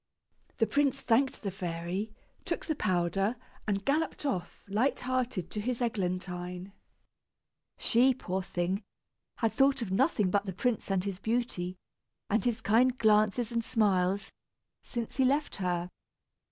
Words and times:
The 0.57 0.65
prince 0.65 0.99
thanked 0.99 1.43
the 1.43 1.51
fairy, 1.51 2.11
took 2.43 2.65
the 2.65 2.73
powder, 2.75 3.35
and 3.67 3.85
galloped 3.85 4.25
off, 4.25 4.65
light 4.67 5.01
hearted, 5.01 5.51
to 5.51 5.61
his 5.61 5.79
Eglantine. 5.79 6.73
She, 7.77 8.15
poor 8.15 8.41
thing, 8.41 8.81
had 9.35 9.53
thought 9.53 9.83
of 9.83 9.91
nothing 9.91 10.31
but 10.31 10.47
the 10.47 10.53
prince 10.53 10.89
and 10.89 11.03
his 11.03 11.19
beauty, 11.19 11.77
and 12.31 12.43
his 12.43 12.61
kind 12.61 12.97
glances 12.97 13.51
and 13.51 13.63
smiles, 13.63 14.31
since 14.81 15.17
he 15.17 15.23
left 15.23 15.57
her. 15.57 15.91